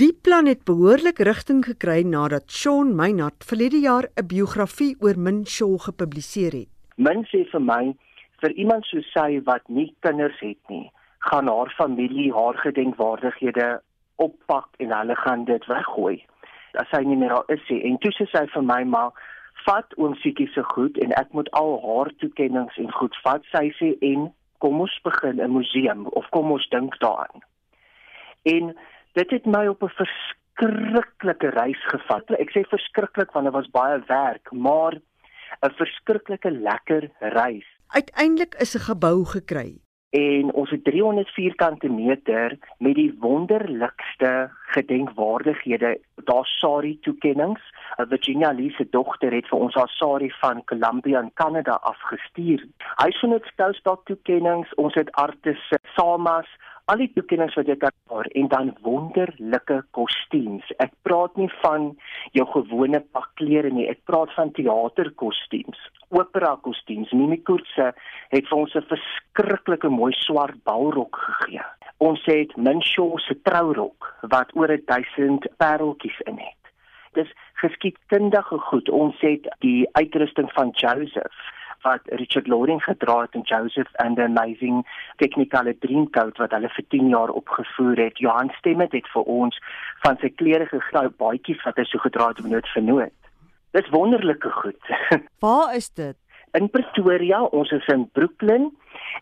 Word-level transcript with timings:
Die 0.00 0.14
plan 0.22 0.46
het 0.48 0.62
behoorlik 0.64 1.18
rigting 1.18 1.58
gekry 1.68 1.98
nadat 2.08 2.48
Shaun 2.50 2.94
Meinhardt 2.96 3.44
verlede 3.44 3.80
jaar 3.80 4.06
'n 4.16 4.26
biografie 4.26 4.96
oor 5.00 5.18
Min 5.18 5.44
Shaw 5.46 5.76
gepubliseer 5.78 6.52
het. 6.52 6.68
Min 6.96 7.26
sê 7.28 7.44
vir 7.52 7.60
my 7.60 7.94
vir 8.40 8.50
iemand 8.50 8.84
soos 8.84 9.12
sy 9.12 9.40
wat 9.44 9.68
nie 9.68 9.94
kinders 10.00 10.40
het 10.40 10.68
nie, 10.68 10.90
gaan 11.18 11.46
haar 11.48 11.74
familie 11.76 12.32
haar 12.32 12.54
gedenkwaardighede 12.54 13.82
oppak 14.16 14.68
en 14.78 14.92
hulle 14.98 15.16
gaan 15.16 15.44
dit 15.44 15.66
weggooi. 15.66 16.24
As 16.72 16.88
sy 16.88 17.02
nie 17.02 17.16
meer 17.16 17.28
daar 17.28 17.44
is 17.56 17.68
nie. 17.68 17.82
En 17.84 17.98
toe 17.98 18.12
sê 18.12 18.26
sy 18.32 18.46
vir 18.46 18.62
my 18.62 18.84
maar 18.84 19.12
vat 19.66 19.94
oom 19.96 20.14
Siekie 20.14 20.48
se 20.54 20.62
goed 20.62 20.96
en 20.98 21.12
ek 21.12 21.32
moet 21.32 21.50
al 21.50 21.80
haar 21.84 22.12
toekenninge 22.16 22.72
en 22.76 22.92
goed 22.92 23.16
vat. 23.24 23.44
Sy 23.44 23.68
sê 23.76 23.92
en 24.00 24.32
kom 24.58 24.80
ons 24.80 25.00
begin 25.04 25.40
'n 25.40 25.52
museum 25.52 26.06
of 26.06 26.30
kom 26.30 26.50
ons 26.50 26.68
dink 26.68 26.98
daaraan. 26.98 27.44
En 28.42 28.74
dit 29.12 29.30
het 29.30 29.46
my 29.46 29.66
op 29.66 29.82
'n 29.82 29.94
verskriklike 30.02 31.48
reis 31.48 31.82
gevat. 31.94 32.30
Ek 32.30 32.50
sê 32.50 32.62
verskriklik 32.68 33.32
want 33.32 33.44
dit 33.44 33.54
was 33.54 33.70
baie 33.70 34.02
werk, 34.06 34.52
maar 34.52 34.94
'n 35.60 35.74
verskriklike 35.76 36.50
lekker 36.50 37.10
reis. 37.20 37.66
Uiteindelik 37.88 38.54
is 38.54 38.74
'n 38.74 38.86
gebou 38.90 39.24
gekry 39.24 39.82
en 40.12 40.50
ons 40.52 40.70
het 40.70 40.84
300 40.84 41.28
vierkante 41.32 41.88
meter 41.88 42.58
met 42.78 42.94
die 42.94 43.14
wonderlikste 43.20 44.50
gedenkwaardighede. 44.74 46.00
Daar 46.24 46.46
Sari 46.46 46.98
toekennings. 47.00 47.60
Virginia 47.96 48.52
Lee 48.52 48.70
se 48.76 48.86
dogter 48.90 49.32
het 49.32 49.48
vir 49.48 49.58
ons 49.58 49.74
haar 49.74 49.88
Sari 49.88 50.28
van 50.40 50.60
Columbia 50.64 51.22
in 51.24 51.32
Kanada 51.34 51.78
afgestuur. 51.88 52.66
Hy 53.00 53.08
het 53.08 53.22
net 53.30 53.48
skoustak 53.54 54.04
toekennings. 54.04 54.74
Ons 54.74 54.94
het 55.00 55.12
artes 55.12 55.64
Samas 55.96 56.48
al 56.92 57.00
die 57.00 57.12
toekennings 57.14 57.54
wat 57.56 57.68
jy 57.70 57.76
kan 57.80 57.92
daar 58.10 58.28
en 58.36 58.48
dan 58.52 58.70
wonderlike 58.84 59.78
kostuums. 59.96 60.66
Ek 60.84 60.92
praat 61.06 61.38
nie 61.40 61.48
van 61.62 61.92
jou 62.36 62.44
gewone 62.52 63.00
pak 63.16 63.30
klere 63.40 63.70
nie, 63.72 63.86
ek 63.88 64.02
praat 64.08 64.32
van 64.36 64.52
teaterkostuums, 64.58 65.78
opera 66.12 66.52
kostuums. 66.66 67.14
Mimi 67.16 67.38
Kurtse 67.48 67.92
het 68.34 68.48
vir 68.50 68.58
ons 68.58 68.74
'n 68.76 68.84
verskriklike 68.92 69.88
mooi 69.88 70.12
swart 70.12 70.60
balrok 70.68 71.16
gegee. 71.16 71.64
Ons 71.98 72.20
het 72.26 72.56
Minshaw 72.56 73.18
se 73.18 73.34
trourok 73.42 74.14
wat 74.28 74.52
oor 74.54 74.68
1000 74.68 75.46
pareltjies 75.56 76.20
in 76.26 76.36
het. 76.36 76.62
Dis 77.14 77.32
geskiedkundige 77.54 78.58
goed. 78.58 78.88
Ons 78.88 79.16
het 79.20 79.48
die 79.60 79.88
uitrusting 79.92 80.52
van 80.52 80.70
Joseph 80.74 81.36
wat 81.82 82.00
Richard 82.20 82.46
Loring 82.46 82.82
gedra 82.82 83.20
het 83.20 83.34
en 83.38 83.44
Joseph 83.44 83.90
and 84.04 84.16
the 84.16 84.24
Amazing 84.24 84.82
Technicolor 85.16 85.74
Dreamcoat 85.78 86.38
wat 86.42 86.54
hulle 86.56 86.70
vir 86.76 86.86
10 86.88 87.08
jaar 87.08 87.30
opgevoer 87.30 88.04
het. 88.06 88.18
Johan 88.18 88.52
Stemmet 88.58 88.92
het 88.92 89.08
vir 89.14 89.22
ons 89.22 89.58
van 90.04 90.18
sy 90.20 90.30
klere 90.30 90.66
gegrou 90.70 91.08
baadjies 91.24 91.62
wat 91.66 91.76
hy 91.76 91.86
so 91.90 92.02
gedra 92.02 92.32
het 92.32 92.42
om 92.44 92.50
nood 92.52 92.68
vir 92.74 92.86
nood. 92.86 93.18
Dis 93.72 93.88
wonderlike 93.90 94.50
goed. 94.50 94.92
Waar 95.44 95.74
is 95.76 95.90
dit? 95.90 96.16
In 96.52 96.68
Pretoria, 96.68 97.42
ons 97.56 97.70
is 97.72 97.86
in 97.88 98.08
Brooklyn 98.12 98.68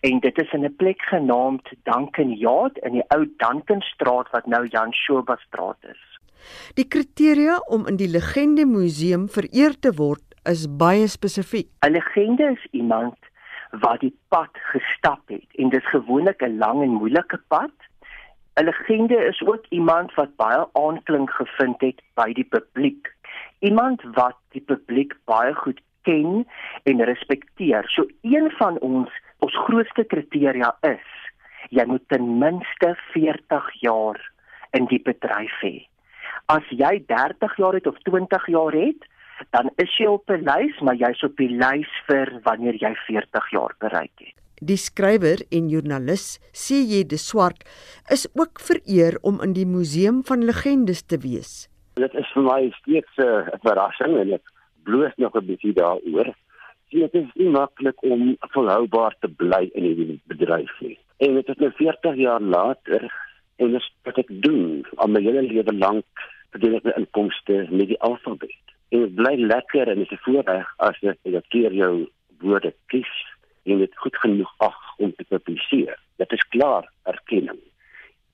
en 0.00 0.20
dit 0.24 0.38
is 0.38 0.52
in 0.56 0.64
'n 0.64 0.76
plek 0.76 1.02
genaamd 1.10 1.66
Duncan 1.84 2.32
Yard 2.32 2.78
in 2.78 2.92
die 2.92 3.04
ou 3.14 3.26
Duncanstraat 3.36 4.30
wat 4.30 4.46
nou 4.46 4.66
Jan 4.66 4.92
Schoba 4.92 5.36
straat 5.36 5.76
is. 5.82 6.00
Die 6.74 6.88
kriteria 6.88 7.58
om 7.68 7.86
in 7.86 7.96
die 7.96 8.08
Legende 8.08 8.64
Museum 8.66 9.28
vereer 9.28 9.78
te 9.78 9.92
word 9.92 10.27
is 10.48 10.66
baie 10.80 11.06
spesifiek. 11.06 11.68
'n 11.84 11.92
Legende 11.92 12.46
is 12.56 12.64
iemand 12.70 13.16
wat 13.70 14.00
die 14.00 14.14
pad 14.28 14.54
gestap 14.72 15.20
het 15.28 15.48
en 15.60 15.68
dit 15.68 15.82
is 15.82 15.90
gewoonlik 15.90 16.42
'n 16.42 16.58
lang 16.58 16.82
en 16.82 17.00
moeilike 17.00 17.40
pad. 17.48 17.74
'n 18.56 18.64
Legende 18.64 19.18
is 19.32 19.42
ook 19.42 19.64
iemand 19.68 20.14
wat 20.14 20.36
baie 20.36 20.64
aanklink 20.72 21.30
gevind 21.30 21.80
het 21.80 22.00
by 22.14 22.32
die 22.32 22.44
publiek. 22.44 23.12
Iemand 23.58 24.02
wat 24.14 24.38
die 24.50 24.60
publiek 24.60 25.12
baie 25.24 25.54
goed 25.54 25.80
ken 26.02 26.46
en 26.82 27.04
respekteer. 27.04 27.84
So 27.88 28.06
een 28.22 28.50
van 28.50 28.78
ons 28.78 29.10
ons 29.38 29.56
grootste 29.56 30.04
kriteria 30.04 30.76
is 30.80 31.06
jy 31.70 31.84
moet 31.84 32.08
ten 32.08 32.38
minste 32.38 32.96
40 33.12 33.80
jaar 33.80 34.32
in 34.70 34.86
die 34.86 35.02
bedryf 35.02 35.60
hê. 35.60 35.86
As 36.46 36.64
jy 36.70 37.04
30 37.06 37.56
jaar 37.56 37.72
het 37.72 37.86
of 37.86 37.98
20 37.98 38.46
jaar 38.46 38.72
het, 38.72 39.04
dan 39.50 39.70
is 39.76 39.96
jy 39.98 40.06
op 40.06 40.30
'n 40.30 40.42
lys, 40.44 40.80
maar 40.80 40.94
jy's 40.94 41.22
op 41.22 41.36
die 41.36 41.50
lys 41.50 41.90
vir 42.06 42.40
wanneer 42.42 42.74
jy 42.74 42.94
40 43.06 43.50
jaar 43.50 43.74
bereik 43.78 44.16
het. 44.16 44.34
Die 44.60 44.76
skrywer 44.76 45.38
en 45.50 45.68
joernalis 45.68 46.38
C.J. 46.50 47.06
de 47.06 47.16
Swart 47.16 47.62
is 48.10 48.26
ook 48.34 48.60
vereer 48.60 49.18
om 49.22 49.40
in 49.42 49.52
die 49.52 49.66
museum 49.66 50.24
van 50.24 50.44
legendes 50.44 51.02
te 51.02 51.18
wees. 51.22 51.68
Dit 51.94 52.14
is 52.14 52.26
vir 52.34 52.42
my 52.42 52.70
steeds 52.80 53.14
'n 53.18 53.58
verrassing 53.62 54.18
en 54.18 54.32
ek 54.32 54.42
bloos 54.82 55.14
nog 55.16 55.34
'n 55.34 55.46
bietjie 55.46 55.72
daaroor. 55.72 56.34
Dit 56.90 57.14
is 57.14 57.30
nie 57.34 57.50
maklik 57.50 58.02
om 58.02 58.36
volhoubaar 58.40 59.14
te 59.20 59.28
bly 59.28 59.70
in 59.74 59.84
hierdie 59.84 60.20
bedryf 60.26 60.80
nie. 60.80 60.98
En 61.18 61.34
dit 61.34 61.48
is 61.48 61.56
nou 61.56 61.70
40 61.70 62.16
jaar 62.16 62.40
later 62.40 63.12
en 63.56 63.70
dit 63.70 63.82
wat 64.02 64.18
ek 64.18 64.30
doen 64.42 64.84
al 64.96 65.08
my 65.08 65.22
hele 65.22 65.42
lewe 65.42 65.74
lank 65.74 66.06
verdien 66.50 66.74
ek 66.74 66.84
my 66.84 66.94
inkomste 66.96 67.66
met 67.70 67.88
die 67.88 68.00
alfabet 68.00 68.68
en 68.88 69.04
dit 69.04 69.14
bly 69.14 69.34
lekker 69.36 69.88
en 69.88 69.98
dit 70.00 70.10
is 70.10 70.18
'n 70.18 70.24
voorreg 70.24 70.68
as 70.76 71.00
dit 71.00 71.48
keer 71.48 71.72
jou 71.72 72.08
woorde 72.38 72.72
kies 72.86 73.14
en 73.64 73.78
dit 73.78 73.96
goed 73.96 74.16
genoeg 74.16 74.52
ag 74.56 74.78
om 74.98 75.12
te 75.16 75.24
publiseer. 75.24 75.98
Dit 76.16 76.32
is 76.32 76.48
klaar 76.48 76.88
erkenning. 77.02 77.60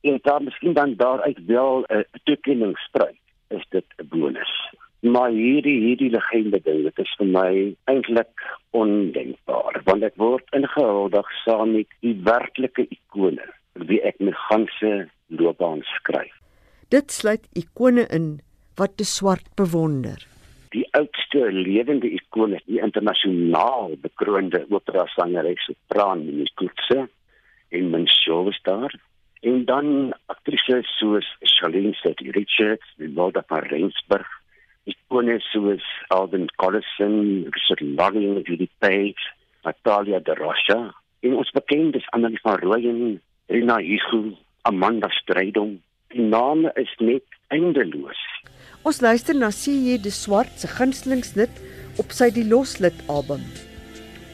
En 0.00 0.18
dan 0.22 0.44
miskien 0.44 0.72
dan 0.72 0.94
daaruit 0.96 1.38
wel 1.46 1.84
'n 1.88 2.04
toekenning 2.24 2.78
spruit, 2.78 3.20
is 3.48 3.64
dit 3.68 3.84
'n 3.96 4.08
bonus. 4.08 4.52
Maar 5.00 5.30
hierdie 5.30 5.80
hierdie 5.80 6.10
legende 6.10 6.60
ding, 6.62 6.82
dit 6.82 6.98
is 6.98 7.14
vir 7.18 7.26
my 7.26 7.76
eintlik 7.84 8.58
ondenkbaar 8.70 9.80
want 9.84 10.02
ek 10.02 10.16
word 10.16 10.44
ingehuldig 10.50 11.28
saam 11.44 11.72
met 11.72 11.88
die 12.00 12.20
werklike 12.24 12.86
ikone 12.88 13.46
wie 13.72 14.00
ek 14.02 14.20
my 14.20 14.32
ganse 14.32 15.08
loopbaan 15.26 15.82
skryf. 15.82 16.34
Dit 16.88 17.12
sluit 17.12 17.48
ikone 17.52 18.06
in 18.08 18.40
wat 18.76 18.96
te 18.96 19.04
swart 19.04 19.54
bewonder 19.54 20.33
die 21.34 21.42
oudste 21.42 21.52
lewende 21.52 22.08
ikone, 22.08 22.60
die 22.66 22.80
internasionaal 22.80 23.96
bekroonde 24.00 24.64
opera 24.70 25.06
sangeres 25.14 25.64
sopran 25.66 26.24
Minnie 26.24 26.50
Kurtse 26.54 27.08
en 27.70 27.90
Minshaw 27.90 28.44
was 28.44 28.60
daar. 28.62 28.94
En 29.42 29.64
dan 29.64 30.14
aktrises 30.26 30.86
soos 30.98 31.26
Charlene 31.40 31.94
City 31.94 32.30
Richards, 32.30 32.86
Wilda 32.96 33.42
van 33.48 33.66
Rensburg, 33.68 34.26
ikone 34.84 35.40
soos 35.50 35.82
Alvin 36.08 36.46
Collison, 36.56 37.46
Richard 37.50 37.80
Loring, 37.80 38.46
Judy 38.46 38.68
Page, 38.78 39.32
Natalia 39.64 40.20
de 40.20 40.34
Rocha, 40.34 40.94
en 41.20 41.34
ons 41.34 41.50
bekendes 41.50 42.08
Annelie 42.10 42.40
van 42.42 42.58
Rooyen, 42.62 43.20
Rina 43.48 43.78
Higu, 43.78 44.36
Amanda 44.62 45.08
Strydom. 45.10 45.80
Die 46.14 46.22
name 46.22 46.70
is 46.76 46.94
net 47.00 47.26
eindeloos. 47.48 48.22
Ons 48.84 49.00
luister 49.00 49.32
na 49.32 49.48
C.J. 49.48 49.96
de 50.04 50.10
Swart 50.12 50.58
se 50.60 50.68
gunstelingslid 50.68 51.62
op 52.02 52.12
sy 52.12 52.28
Die 52.36 52.44
Loslid 52.44 52.98
album. 53.08 53.40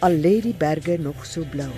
Al 0.03 0.19
lê 0.25 0.41
die 0.43 0.57
berge 0.59 0.99
nog 0.99 1.23
so 1.23 1.47
blou. 1.53 1.71